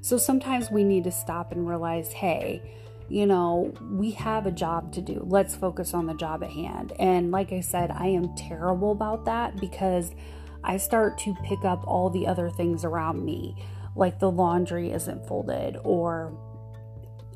So 0.00 0.16
sometimes 0.16 0.70
we 0.70 0.84
need 0.84 1.04
to 1.04 1.12
stop 1.12 1.52
and 1.52 1.68
realize 1.68 2.12
hey, 2.12 2.62
you 3.08 3.26
know, 3.26 3.74
we 3.90 4.12
have 4.12 4.46
a 4.46 4.50
job 4.50 4.92
to 4.94 5.02
do. 5.02 5.24
Let's 5.28 5.54
focus 5.54 5.92
on 5.92 6.06
the 6.06 6.14
job 6.14 6.42
at 6.42 6.50
hand. 6.50 6.92
And 6.98 7.30
like 7.30 7.52
I 7.52 7.60
said, 7.60 7.90
I 7.90 8.06
am 8.06 8.34
terrible 8.34 8.92
about 8.92 9.24
that 9.26 9.56
because 9.60 10.12
I 10.64 10.76
start 10.76 11.18
to 11.18 11.34
pick 11.44 11.64
up 11.64 11.84
all 11.86 12.08
the 12.08 12.26
other 12.26 12.48
things 12.50 12.84
around 12.84 13.24
me, 13.24 13.56
like 13.96 14.18
the 14.18 14.30
laundry 14.30 14.92
isn't 14.92 15.26
folded 15.26 15.76
or 15.84 16.32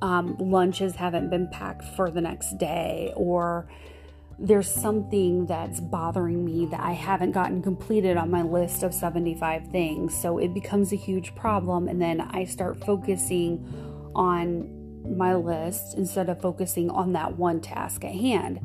um, 0.03 0.37
lunches 0.39 0.97
haven't 0.97 1.31
been 1.31 1.49
packed 1.49 1.85
for 1.97 2.11
the 2.11 2.21
next 2.21 2.59
day 2.59 3.13
or 3.17 3.69
there's 4.39 4.71
something 4.71 5.47
that's 5.47 5.81
bothering 5.81 6.45
me 6.45 6.67
that 6.67 6.81
I 6.81 6.93
haven't 6.93 7.33
gotten 7.33 7.63
completed 7.63 8.17
on 8.19 8.31
my 8.31 8.43
list 8.43 8.83
of 8.83 8.93
75 8.93 9.69
things. 9.69 10.15
So 10.15 10.39
it 10.39 10.53
becomes 10.53 10.93
a 10.93 10.97
huge 10.97 11.35
problem. 11.35 11.89
And 11.89 12.03
then 12.03 12.21
I 12.21 12.45
start 12.45 12.85
focusing 12.85 14.13
on 14.15 14.77
my 15.17 15.35
list 15.35 15.97
instead 15.97 16.29
of 16.29 16.41
focusing 16.41 16.91
on 16.91 17.13
that 17.13 17.39
one 17.39 17.61
task 17.61 18.05
at 18.05 18.15
hand. 18.15 18.59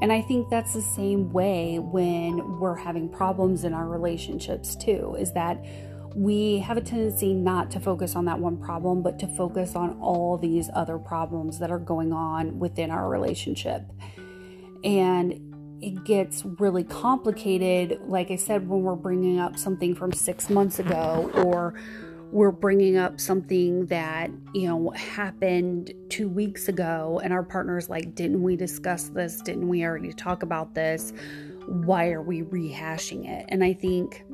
And 0.00 0.12
I 0.12 0.22
think 0.22 0.48
that's 0.48 0.72
the 0.72 0.82
same 0.82 1.30
way 1.30 1.78
when 1.78 2.58
we're 2.58 2.76
having 2.76 3.08
problems 3.08 3.64
in 3.64 3.74
our 3.74 3.86
relationships 3.86 4.74
too, 4.74 5.14
is 5.18 5.32
that 5.34 5.62
we 6.14 6.58
have 6.58 6.76
a 6.76 6.80
tendency 6.80 7.32
not 7.32 7.70
to 7.72 7.80
focus 7.80 8.16
on 8.16 8.24
that 8.26 8.38
one 8.38 8.56
problem, 8.56 9.02
but 9.02 9.18
to 9.20 9.26
focus 9.26 9.74
on 9.74 9.98
all 10.00 10.36
these 10.36 10.70
other 10.74 10.98
problems 10.98 11.58
that 11.58 11.70
are 11.70 11.78
going 11.78 12.12
on 12.12 12.58
within 12.58 12.90
our 12.90 13.08
relationship. 13.08 13.82
And 14.84 15.78
it 15.82 16.04
gets 16.04 16.44
really 16.44 16.84
complicated. 16.84 18.00
Like 18.06 18.30
i 18.30 18.36
said 18.36 18.68
when 18.68 18.82
we're 18.82 18.94
bringing 18.94 19.38
up 19.38 19.58
something 19.58 19.94
from 19.94 20.12
six 20.12 20.48
months 20.48 20.78
ago 20.78 21.30
or 21.34 21.74
we're 22.30 22.52
bringing 22.52 22.96
up 22.96 23.20
something 23.20 23.86
that 23.86 24.30
you 24.54 24.66
know 24.66 24.90
happened 24.90 25.92
two 26.08 26.28
weeks 26.28 26.68
ago 26.68 27.20
and 27.22 27.30
our 27.30 27.42
partner's 27.42 27.90
like 27.90 28.14
didn't 28.14 28.42
we 28.42 28.56
discuss 28.56 29.08
this? 29.08 29.40
Didn't 29.42 29.68
we 29.68 29.84
already 29.84 30.12
talk 30.12 30.42
about 30.42 30.74
this? 30.74 31.12
Why 31.66 32.10
are 32.10 32.22
we 32.22 32.42
rehashing 32.42 33.28
it? 33.28 33.46
And 33.48 33.62
i 33.62 33.72
think 33.72 34.24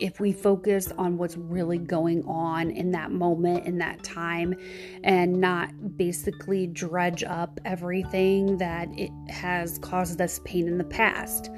if 0.00 0.20
we 0.20 0.32
focus 0.32 0.90
on 0.98 1.18
what's 1.18 1.36
really 1.36 1.78
going 1.78 2.24
on 2.26 2.70
in 2.70 2.90
that 2.92 3.10
moment, 3.12 3.66
in 3.66 3.78
that 3.78 4.02
time, 4.02 4.54
and 5.04 5.40
not 5.40 5.96
basically 5.96 6.66
dredge 6.66 7.22
up 7.22 7.60
everything 7.64 8.56
that 8.58 8.88
it 8.98 9.10
has 9.28 9.78
caused 9.78 10.20
us 10.20 10.40
pain 10.44 10.66
in 10.66 10.78
the 10.78 10.84
past. 10.84 11.50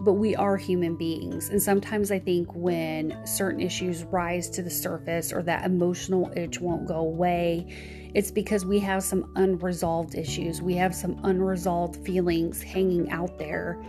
But 0.00 0.14
we 0.14 0.34
are 0.34 0.56
human 0.56 0.96
beings. 0.96 1.48
And 1.48 1.62
sometimes 1.62 2.10
I 2.10 2.18
think 2.18 2.52
when 2.54 3.16
certain 3.26 3.60
issues 3.60 4.04
rise 4.04 4.50
to 4.50 4.62
the 4.62 4.70
surface 4.70 5.32
or 5.32 5.42
that 5.44 5.64
emotional 5.64 6.32
itch 6.36 6.60
won't 6.60 6.86
go 6.86 6.96
away, 6.96 8.10
it's 8.14 8.30
because 8.30 8.64
we 8.64 8.78
have 8.80 9.02
some 9.02 9.30
unresolved 9.36 10.14
issues. 10.14 10.60
We 10.60 10.74
have 10.74 10.94
some 10.94 11.18
unresolved 11.22 12.04
feelings 12.04 12.62
hanging 12.62 13.10
out 13.10 13.38
there 13.38 13.82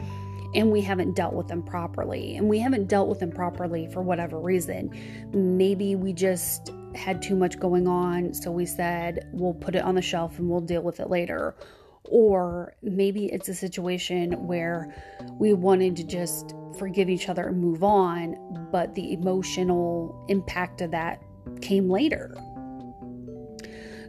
and 0.56 0.72
we 0.72 0.82
haven't 0.82 1.16
dealt 1.16 1.34
with 1.34 1.48
them 1.48 1.62
properly. 1.62 2.38
And 2.38 2.48
we 2.48 2.60
haven't 2.60 2.88
dealt 2.88 3.10
with 3.10 3.20
them 3.20 3.32
properly 3.32 3.88
for 3.88 4.02
whatever 4.02 4.40
reason. 4.40 4.90
Maybe 5.34 5.96
we 5.96 6.14
just 6.14 6.72
had 6.96 7.22
too 7.22 7.36
much 7.36 7.60
going 7.60 7.88
on, 7.88 8.34
so 8.34 8.52
we 8.52 8.66
said 8.66 9.28
we'll 9.34 9.54
put 9.54 9.76
it 9.76 9.84
on 9.84 9.96
the 9.96 10.02
shelf 10.02 10.40
and 10.40 10.50
we'll 10.50 10.62
deal 10.62 10.82
with 10.82 11.00
it 11.02 11.10
later. 11.10 11.56
Or 12.06 12.76
maybe 12.82 13.26
it's 13.26 13.50
a 13.50 13.54
situation 13.54 14.48
where 14.48 14.96
we 15.38 15.54
wanted 15.54 15.96
to 15.98 16.04
just 16.04 16.54
forgive 16.78 17.10
each 17.10 17.30
other 17.30 17.48
and 17.48 17.60
move 17.60 17.84
on, 17.84 18.68
but 18.72 18.96
the 18.96 19.14
emotional 19.14 20.26
impact 20.30 20.82
of 20.82 20.92
that 20.92 21.22
came 21.62 21.90
later. 21.90 22.36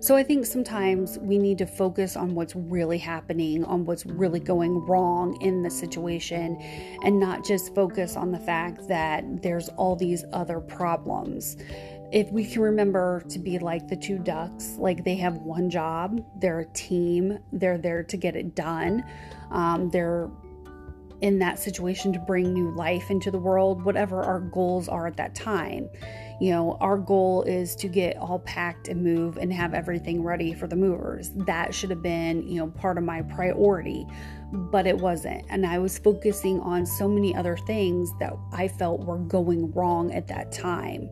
So 0.01 0.15
I 0.15 0.23
think 0.23 0.45
sometimes 0.45 1.19
we 1.19 1.39
need 1.39 1.59
to 1.59 1.67
focus 1.67 2.17
on 2.17 2.35
what's 2.35 2.55
really 2.55 2.99
happening, 2.99 3.65
on 3.65 3.85
what's 3.85 4.05
really 4.05 4.41
going 4.41 4.85
wrong 4.87 5.41
in 5.41 5.63
the 5.63 5.71
situation, 5.71 6.57
and 7.03 7.19
not 7.19 7.45
just 7.45 7.75
focus 7.75 8.17
on 8.17 8.31
the 8.31 8.39
fact 8.39 8.89
that 8.89 9.43
there's 9.43 9.69
all 9.71 9.97
these 9.97 10.25
other 10.33 10.61
problems. 10.61 11.57
If 12.13 12.31
we 12.31 12.45
can 12.45 12.63
remember 12.63 13.23
to 13.29 13.39
be 13.39 13.59
like 13.59 13.89
the 13.89 13.97
two 13.97 14.19
ducks, 14.19 14.77
like 14.79 15.03
they 15.03 15.17
have 15.17 15.39
one 15.39 15.71
job, 15.71 16.25
they're 16.41 16.61
a 16.61 16.73
team, 16.73 17.39
they're 17.53 17.79
there 17.79 18.05
to 18.05 18.17
get 18.17 18.37
it 18.37 18.55
done, 18.55 19.03
um, 19.51 19.91
they're 19.91 20.31
in 21.23 21.39
that 21.39 21.59
situation 21.59 22.13
to 22.13 22.19
bring 22.21 22.53
new 22.53 22.71
life 22.71 23.11
into 23.11 23.31
the 23.31 23.39
world, 23.39 23.83
whatever 23.83 24.23
our 24.23 24.41
goals 24.41 24.89
are 24.89 25.07
at 25.07 25.17
that 25.17 25.35
time 25.35 25.89
you 26.41 26.51
know, 26.51 26.77
our 26.81 26.99
goal 26.99 27.43
is 27.43 27.75
to 27.77 27.89
get 27.89 28.17
all 28.19 28.41
packed 28.41 28.89
and 28.89 29.03
move 29.03 29.39
and 29.39 29.53
have 29.53 29.73
everything 29.73 30.23
ready 30.23 30.53
for 30.53 30.67
the 30.67 30.77
movers. 30.77 31.31
That 31.35 31.75
should 31.75 31.91
have 31.91 32.03
been, 32.03 32.47
you 32.47 32.59
know, 32.59 32.69
part 32.69 32.99
of 32.99 33.05
my 33.05 33.23
priority, 33.23 34.07
but 34.53 34.87
it 34.87 34.97
wasn't. 34.97 35.45
And 35.49 35.65
I 35.67 35.79
was 35.79 35.99
focusing 35.99 36.61
on 36.61 36.85
so 36.85 37.09
many 37.09 37.35
other 37.35 37.57
things 37.57 38.11
that 38.21 38.35
I 38.53 38.69
felt 38.69 39.05
were 39.05 39.19
going 39.19 39.73
wrong 39.73 40.13
at 40.13 40.27
that 40.29 40.53
time. 40.53 41.09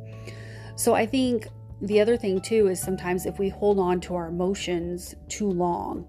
So 0.76 0.94
I 0.94 1.06
think 1.06 1.48
the 1.80 2.00
other 2.00 2.16
thing 2.16 2.40
too 2.40 2.68
is 2.68 2.80
sometimes 2.80 3.24
if 3.24 3.38
we 3.38 3.48
hold 3.48 3.78
on 3.78 4.00
to 4.02 4.14
our 4.14 4.28
emotions 4.28 5.14
too 5.28 5.50
long, 5.50 6.06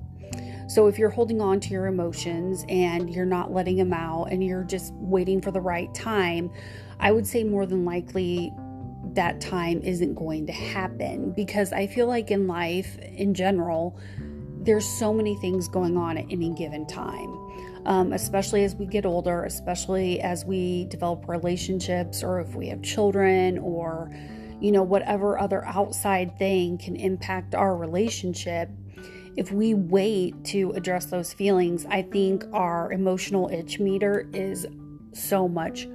so 0.67 0.87
if 0.87 0.97
you're 0.97 1.09
holding 1.09 1.41
on 1.41 1.59
to 1.61 1.69
your 1.69 1.85
emotions 1.85 2.65
and 2.69 3.13
you're 3.13 3.25
not 3.25 3.53
letting 3.53 3.77
them 3.77 3.93
out 3.93 4.25
and 4.25 4.43
you're 4.43 4.63
just 4.63 4.93
waiting 4.95 5.39
for 5.39 5.51
the 5.51 5.61
right 5.61 5.93
time, 5.93 6.51
I 6.99 7.11
would 7.11 7.27
say 7.27 7.43
more 7.43 7.65
than 7.65 7.85
likely 7.85 8.51
that 9.15 9.41
time 9.41 9.81
isn't 9.81 10.13
going 10.15 10.45
to 10.47 10.53
happen 10.53 11.31
because 11.31 11.73
I 11.73 11.87
feel 11.87 12.07
like 12.07 12.31
in 12.31 12.47
life 12.47 12.97
in 12.99 13.33
general, 13.33 13.97
there's 14.61 14.87
so 14.87 15.13
many 15.13 15.35
things 15.37 15.67
going 15.67 15.97
on 15.97 16.17
at 16.17 16.25
any 16.29 16.51
given 16.51 16.85
time. 16.85 17.41
Um, 17.85 18.13
especially 18.13 18.63
as 18.63 18.73
we 18.73 18.87
get 18.87 19.05
older, 19.05 19.43
especially 19.43 20.19
as 20.19 20.43
we 20.43 20.85
develop 20.85 21.27
relationships, 21.27 22.23
or 22.23 22.39
if 22.39 22.55
we 22.55 22.67
have 22.69 22.81
children, 22.81 23.59
or 23.59 24.09
you 24.59 24.71
know, 24.71 24.81
whatever 24.81 25.37
other 25.37 25.63
outside 25.65 26.35
thing 26.39 26.79
can 26.79 26.95
impact 26.95 27.53
our 27.53 27.77
relationship. 27.77 28.69
If 29.37 29.51
we 29.51 29.75
wait 29.75 30.43
to 30.45 30.71
address 30.71 31.05
those 31.05 31.31
feelings, 31.31 31.85
I 31.87 32.01
think 32.01 32.43
our 32.53 32.91
emotional 32.91 33.49
itch 33.49 33.79
meter 33.79 34.27
is 34.33 34.65
so 35.13 35.47
much 35.47 35.87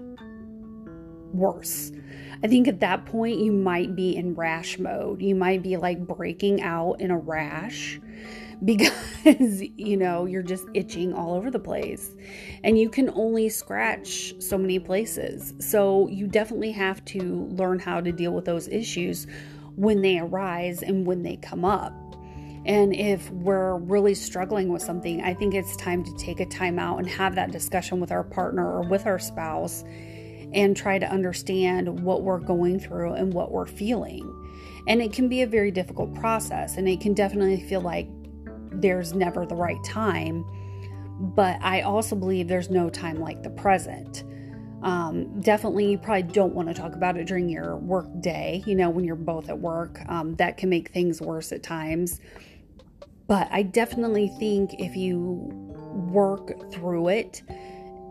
worse. 1.32 1.90
I 2.42 2.48
think 2.48 2.68
at 2.68 2.80
that 2.80 3.04
point 3.06 3.38
you 3.38 3.52
might 3.52 3.94
be 3.94 4.16
in 4.16 4.34
rash 4.34 4.78
mode. 4.78 5.20
You 5.20 5.34
might 5.34 5.62
be 5.62 5.76
like 5.76 6.06
breaking 6.06 6.62
out 6.62 6.94
in 6.94 7.10
a 7.10 7.18
rash 7.18 8.00
because 8.64 9.62
you 9.62 9.96
know 9.96 10.26
you're 10.26 10.42
just 10.42 10.66
itching 10.74 11.14
all 11.14 11.32
over 11.32 11.50
the 11.50 11.58
place 11.58 12.14
and 12.62 12.78
you 12.78 12.90
can 12.90 13.08
only 13.10 13.48
scratch 13.48 14.34
so 14.38 14.58
many 14.58 14.78
places. 14.78 15.54
So 15.60 16.08
you 16.08 16.26
definitely 16.26 16.72
have 16.72 17.04
to 17.06 17.46
learn 17.50 17.78
how 17.78 18.00
to 18.00 18.12
deal 18.12 18.32
with 18.32 18.44
those 18.44 18.68
issues 18.68 19.26
when 19.76 20.02
they 20.02 20.18
arise 20.18 20.82
and 20.82 21.06
when 21.06 21.22
they 21.22 21.36
come 21.36 21.64
up. 21.64 21.94
And 22.66 22.94
if 22.94 23.30
we're 23.30 23.76
really 23.78 24.14
struggling 24.14 24.68
with 24.68 24.82
something, 24.82 25.22
I 25.22 25.32
think 25.32 25.54
it's 25.54 25.74
time 25.76 26.04
to 26.04 26.14
take 26.18 26.40
a 26.40 26.46
time 26.46 26.78
out 26.78 26.98
and 26.98 27.08
have 27.08 27.34
that 27.36 27.52
discussion 27.52 28.00
with 28.00 28.12
our 28.12 28.22
partner 28.22 28.70
or 28.70 28.82
with 28.82 29.06
our 29.06 29.18
spouse 29.18 29.82
and 30.52 30.76
try 30.76 30.98
to 30.98 31.06
understand 31.10 32.02
what 32.02 32.22
we're 32.22 32.38
going 32.38 32.80
through 32.80 33.12
and 33.12 33.32
what 33.32 33.52
we're 33.52 33.66
feeling. 33.66 34.36
And 34.86 35.02
it 35.02 35.12
can 35.12 35.28
be 35.28 35.42
a 35.42 35.46
very 35.46 35.70
difficult 35.70 36.14
process, 36.14 36.76
and 36.76 36.88
it 36.88 37.00
can 37.00 37.14
definitely 37.14 37.60
feel 37.68 37.80
like 37.80 38.08
there's 38.72 39.14
never 39.14 39.46
the 39.46 39.54
right 39.54 39.82
time. 39.84 40.44
But 41.34 41.62
I 41.62 41.82
also 41.82 42.16
believe 42.16 42.48
there's 42.48 42.70
no 42.70 42.88
time 42.88 43.20
like 43.20 43.42
the 43.42 43.50
present. 43.50 44.24
Um, 44.82 45.40
definitely, 45.40 45.90
you 45.90 45.98
probably 45.98 46.22
don't 46.22 46.54
want 46.54 46.68
to 46.68 46.74
talk 46.74 46.94
about 46.94 47.18
it 47.18 47.26
during 47.26 47.48
your 47.50 47.76
work 47.76 48.06
day, 48.20 48.62
you 48.66 48.74
know, 48.74 48.88
when 48.88 49.04
you're 49.04 49.16
both 49.16 49.50
at 49.50 49.58
work. 49.58 50.00
Um, 50.08 50.34
that 50.36 50.56
can 50.56 50.70
make 50.70 50.90
things 50.90 51.20
worse 51.20 51.52
at 51.52 51.62
times. 51.62 52.20
But 53.26 53.48
I 53.52 53.62
definitely 53.62 54.28
think 54.38 54.80
if 54.80 54.96
you 54.96 55.50
work 56.10 56.72
through 56.72 57.08
it 57.08 57.42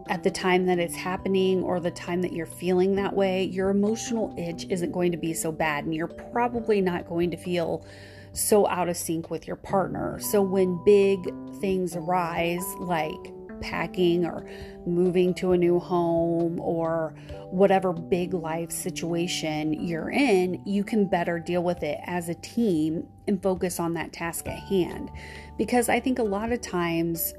at 0.10 0.24
the 0.24 0.32
time 0.32 0.66
that 0.66 0.80
it's 0.80 0.96
happening 0.96 1.62
or 1.63 1.80
the 1.80 1.92
time 1.92 2.22
that 2.24 2.34
you're 2.34 2.48
feeling 2.48 2.96
that 2.96 3.16
way, 3.16 3.44
your 3.44 3.70
emotional 3.70 4.34
itch 4.38 4.66
isn't 4.70 4.92
going 4.92 5.12
to 5.12 5.18
be 5.18 5.34
so 5.34 5.51
bad 5.51 5.86
and 5.86 5.94
you're 5.94 6.08
probably 6.08 6.82
not 6.82 7.08
going 7.08 7.30
to 7.30 7.38
feel 7.38 7.86
so 8.34 8.68
out 8.68 8.89
of 8.89 8.98
sync 8.98 9.30
with 9.30 9.46
your 9.46 9.56
partner. 9.56 10.20
So 10.20 10.42
when 10.42 10.84
big 10.84 11.32
things 11.62 11.96
arise, 11.96 12.63
like 12.80 13.34
packing 13.62 14.25
or 14.25 14.50
moving 14.88 15.34
to 15.36 15.51
a 15.51 15.58
new 15.58 15.80
home 15.80 16.60
or 16.60 17.13
whatever 17.51 17.94
big 17.94 18.34
life 18.34 18.72
situation 18.72 19.74
you're 19.74 20.10
in, 20.10 20.62
you 20.66 20.84
can 20.84 21.06
better 21.06 21.39
deal 21.39 21.63
with 21.63 21.84
it 21.84 22.00
as 22.06 22.30
a 22.30 22.36
team 22.36 23.06
and 23.28 23.42
focus 23.44 23.80
on 23.80 23.94
that 23.94 24.12
task 24.12 24.48
at 24.48 24.58
hand. 24.58 25.12
Because 25.58 25.88
I 25.88 26.00
think 26.00 26.18
a 26.18 26.24
lot 26.24 26.51
of 26.51 26.62
times 26.62 27.34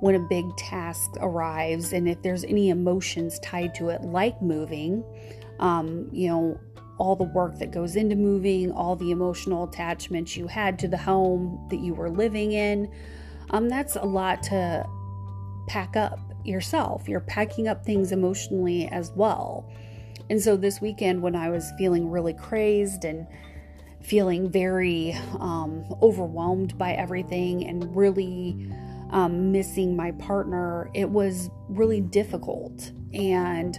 when 0.00 0.14
a 0.14 0.18
big 0.18 0.56
task 0.56 1.10
arrives 1.20 1.92
and 1.92 2.08
if 2.08 2.20
there's 2.22 2.44
any 2.44 2.70
emotions 2.70 3.38
tied 3.40 3.74
to 3.74 3.90
it, 3.90 4.02
like 4.02 4.40
moving, 4.42 5.04
um, 5.58 6.08
you 6.10 6.28
know, 6.28 6.58
all 6.98 7.16
the 7.16 7.24
work 7.24 7.58
that 7.58 7.70
goes 7.70 7.96
into 7.96 8.16
moving, 8.16 8.70
all 8.72 8.96
the 8.96 9.10
emotional 9.10 9.64
attachments 9.64 10.36
you 10.36 10.46
had 10.46 10.78
to 10.78 10.88
the 10.88 10.98
home 10.98 11.66
that 11.70 11.80
you 11.80 11.94
were 11.94 12.10
living 12.10 12.52
in. 12.52 12.92
Um, 13.50 13.68
that's 13.68 13.96
a 13.96 14.04
lot 14.04 14.42
to 14.44 14.86
pack 15.66 15.96
up 15.96 16.18
yourself. 16.44 17.08
You're 17.08 17.20
packing 17.20 17.68
up 17.68 17.84
things 17.84 18.12
emotionally 18.12 18.86
as 18.88 19.12
well. 19.12 19.70
And 20.28 20.40
so 20.40 20.56
this 20.56 20.80
weekend, 20.80 21.22
when 21.22 21.34
I 21.34 21.50
was 21.50 21.72
feeling 21.78 22.08
really 22.08 22.34
crazed 22.34 23.04
and 23.04 23.26
feeling 24.02 24.50
very 24.50 25.12
um, 25.38 25.84
overwhelmed 26.02 26.76
by 26.78 26.92
everything 26.92 27.66
and 27.66 27.94
really 27.94 28.70
um, 29.10 29.52
missing 29.52 29.96
my 29.96 30.12
partner, 30.12 30.90
it 30.94 31.08
was 31.08 31.50
really 31.68 32.00
difficult. 32.00 32.92
And 33.12 33.78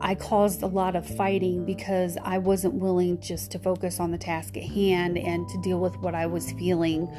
I 0.00 0.14
caused 0.14 0.62
a 0.62 0.66
lot 0.66 0.94
of 0.94 1.06
fighting 1.06 1.64
because 1.64 2.16
I 2.22 2.38
wasn't 2.38 2.74
willing 2.74 3.20
just 3.20 3.50
to 3.52 3.58
focus 3.58 3.98
on 3.98 4.12
the 4.12 4.18
task 4.18 4.56
at 4.56 4.62
hand 4.62 5.18
and 5.18 5.48
to 5.48 5.60
deal 5.60 5.80
with 5.80 5.96
what 5.98 6.14
I 6.14 6.26
was 6.26 6.52
feeling 6.52 7.12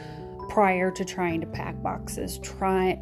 prior 0.49 0.89
to 0.91 1.05
trying 1.05 1.41
to 1.41 1.47
pack 1.47 1.81
boxes. 1.83 2.39
Try, 2.39 2.99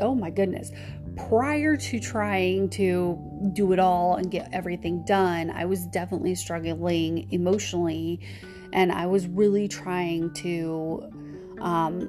oh 0.00 0.14
my 0.14 0.30
goodness, 0.30 0.70
prior 1.16 1.76
to 1.76 2.00
trying 2.00 2.68
to 2.70 3.50
do 3.52 3.72
it 3.72 3.78
all 3.78 4.16
and 4.16 4.30
get 4.30 4.48
everything 4.52 5.04
done, 5.04 5.50
I 5.50 5.64
was 5.64 5.86
definitely 5.86 6.34
struggling 6.36 7.30
emotionally, 7.32 8.20
and 8.72 8.92
I 8.92 9.06
was 9.06 9.26
really 9.26 9.68
trying 9.68 10.32
to 10.34 11.10
um, 11.60 12.08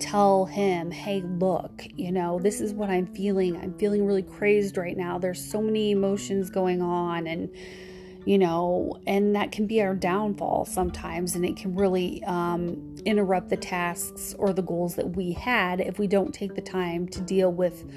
tell 0.00 0.44
him, 0.44 0.90
hey, 0.90 1.22
look, 1.22 1.86
you 1.96 2.12
know, 2.12 2.38
this 2.38 2.60
is 2.60 2.72
what 2.72 2.90
I'm 2.90 3.06
feeling. 3.06 3.56
I'm 3.56 3.76
feeling 3.78 4.06
really 4.06 4.22
crazed 4.22 4.76
right 4.76 4.96
now. 4.96 5.18
There's 5.18 5.44
so 5.44 5.60
many 5.60 5.90
emotions 5.90 6.50
going 6.50 6.82
on, 6.82 7.26
and 7.26 7.50
you 8.24 8.38
know, 8.38 9.00
and 9.06 9.34
that 9.36 9.52
can 9.52 9.66
be 9.66 9.80
our 9.80 9.94
downfall 9.94 10.66
sometimes, 10.66 11.34
and 11.34 11.44
it 11.44 11.56
can 11.56 11.74
really 11.74 12.22
um, 12.24 12.96
interrupt 13.04 13.48
the 13.48 13.56
tasks 13.56 14.34
or 14.38 14.52
the 14.52 14.62
goals 14.62 14.96
that 14.96 15.16
we 15.16 15.32
had 15.32 15.80
if 15.80 15.98
we 15.98 16.06
don't 16.06 16.34
take 16.34 16.54
the 16.54 16.60
time 16.60 17.08
to 17.08 17.20
deal 17.20 17.50
with 17.50 17.90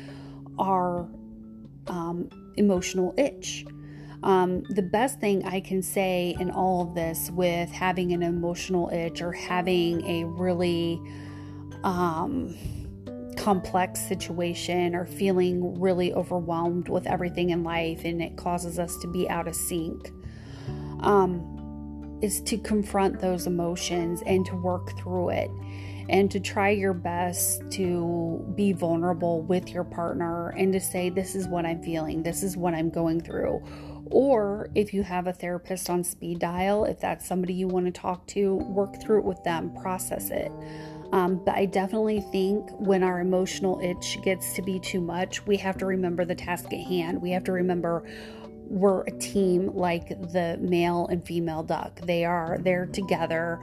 our 0.58 1.10
um, 1.88 2.30
emotional 2.56 3.14
itch. 3.18 3.66
Um, 4.24 4.64
the 4.70 4.84
best 4.84 5.20
thing 5.20 5.44
I 5.46 5.60
can 5.60 5.82
say 5.82 6.36
in 6.40 6.52
all 6.52 6.88
of 6.88 6.94
this 6.94 7.32
with 7.32 7.72
having 7.72 8.14
an 8.14 8.22
emotional 8.22 8.90
itch 8.90 9.22
or 9.22 9.32
having 9.32 10.06
a 10.06 10.26
really 10.26 11.02
um, 11.84 12.56
complex 13.38 14.00
situation 14.08 14.96
or 14.96 15.06
feeling 15.06 15.80
really 15.80 16.14
overwhelmed 16.14 16.90
with 16.90 17.08
everything 17.08 17.50
in 17.50 17.64
life 17.64 18.04
and 18.04 18.22
it 18.22 18.38
causes 18.38 18.78
us 18.78 18.98
to 18.98 19.08
be 19.08 19.30
out 19.30 19.48
of 19.48 19.56
sync 19.56 20.12
um, 21.00 22.20
is 22.22 22.42
to 22.42 22.58
confront 22.58 23.20
those 23.20 23.48
emotions 23.48 24.22
and 24.26 24.46
to 24.46 24.56
work 24.56 24.96
through 24.98 25.30
it 25.30 25.50
and 26.10 26.30
to 26.30 26.40
try 26.40 26.70
your 26.70 26.94
best 26.94 27.64
to 27.72 28.46
be 28.56 28.74
vulnerable 28.74 29.42
with 29.44 29.70
your 29.70 29.84
partner 29.84 30.50
and 30.50 30.74
to 30.74 30.80
say, 30.80 31.10
This 31.10 31.36
is 31.36 31.48
what 31.48 31.66
I'm 31.66 31.82
feeling, 31.82 32.22
this 32.22 32.44
is 32.44 32.58
what 32.58 32.74
I'm 32.74 32.90
going 32.90 33.22
through. 33.22 33.64
Or 34.12 34.70
if 34.76 34.94
you 34.94 35.04
have 35.04 35.28
a 35.28 35.34
therapist 35.34 35.90
on 35.90 36.04
speed 36.04 36.40
dial, 36.40 36.84
if 36.84 37.00
that's 37.00 37.26
somebody 37.26 37.54
you 37.54 37.68
want 37.68 37.86
to 37.86 37.92
talk 37.92 38.28
to, 38.28 38.56
work 38.56 39.02
through 39.02 39.20
it 39.20 39.26
with 39.26 39.42
them, 39.46 39.74
process 39.82 40.30
it. 40.30 40.52
Um, 41.12 41.44
but 41.44 41.56
I 41.56 41.66
definitely 41.66 42.22
think 42.32 42.70
when 42.80 43.04
our 43.04 43.20
emotional 43.20 43.80
itch 43.82 44.18
gets 44.24 44.54
to 44.54 44.62
be 44.62 44.80
too 44.80 45.02
much, 45.02 45.46
we 45.46 45.58
have 45.58 45.78
to 45.80 45.86
remember 45.86 46.24
the 46.24 46.36
task 46.36 46.72
at 46.74 46.80
hand. 46.80 47.22
We 47.22 47.32
have 47.32 47.44
to 47.46 47.52
remember 47.52 48.04
we're 48.72 49.02
a 49.02 49.12
team 49.12 49.70
like 49.76 50.08
the 50.32 50.58
male 50.62 51.06
and 51.08 51.26
female 51.26 51.62
duck. 51.62 52.00
They 52.02 52.24
are 52.24 52.58
there 52.62 52.86
together 52.86 53.60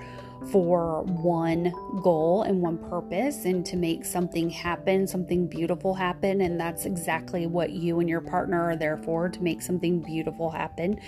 for 0.53 1.03
one 1.03 1.73
goal 2.03 2.43
and 2.43 2.61
one 2.61 2.77
purpose 2.77 3.47
and 3.47 3.65
to 3.67 3.77
make 3.77 4.05
something 4.05 4.51
happen, 4.51 5.07
something 5.07 5.47
beautiful 5.47 5.95
happen. 5.95 6.43
And 6.43 6.61
that's 6.61 6.85
exactly 6.85 7.47
what 7.47 7.71
you 7.71 8.01
and 8.01 8.09
your 8.09 8.21
partner 8.21 8.63
are 8.71 8.77
there 8.77 8.99
for 8.99 9.31
to 9.31 9.43
make 9.43 9.63
something 9.63 10.01
beautiful 10.01 10.51
happen, 10.51 11.01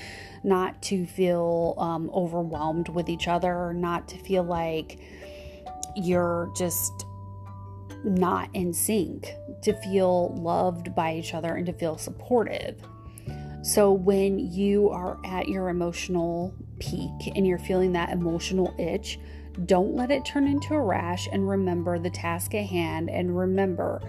not 0.42 0.80
to 0.82 1.06
feel 1.06 1.74
um, 1.76 2.10
overwhelmed 2.14 2.88
with 2.88 3.10
each 3.10 3.28
other, 3.28 3.74
not 3.74 4.08
to 4.08 4.18
feel 4.18 4.42
like 4.42 4.98
you're 5.96 6.52
just 6.56 7.06
not 8.04 8.48
in 8.54 8.72
sync, 8.72 9.34
to 9.62 9.74
feel 9.82 10.34
loved 10.36 10.94
by 10.94 11.14
each 11.14 11.34
other 11.34 11.54
and 11.54 11.66
to 11.66 11.72
feel 11.72 11.98
supportive. 11.98 12.80
So, 13.62 13.92
when 13.92 14.38
you 14.38 14.88
are 14.88 15.18
at 15.24 15.48
your 15.48 15.68
emotional 15.68 16.54
peak 16.78 17.32
and 17.34 17.46
you're 17.46 17.58
feeling 17.58 17.92
that 17.92 18.10
emotional 18.10 18.74
itch, 18.78 19.18
don't 19.66 19.94
let 19.94 20.10
it 20.10 20.24
turn 20.24 20.46
into 20.46 20.74
a 20.74 20.80
rash 20.80 21.28
and 21.30 21.48
remember 21.48 21.98
the 21.98 22.10
task 22.10 22.54
at 22.54 22.66
hand. 22.66 23.10
And 23.10 23.36
remember, 23.36 24.00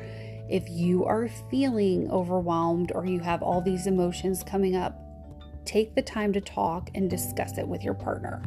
if 0.49 0.69
you 0.69 1.03
are 1.05 1.29
feeling 1.49 2.09
overwhelmed 2.09 2.91
or 2.95 3.05
you 3.05 3.19
have 3.19 3.43
all 3.43 3.61
these 3.61 3.87
emotions 3.87 4.43
coming 4.43 4.75
up, 4.75 4.97
take 5.65 5.95
the 5.95 6.01
time 6.01 6.31
to 6.33 6.41
talk 6.41 6.89
and 6.95 7.09
discuss 7.09 7.57
it 7.57 7.67
with 7.67 7.83
your 7.83 7.93
partner. 7.93 8.41